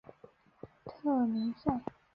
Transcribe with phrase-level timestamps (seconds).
[0.83, 1.79] 特尼塞。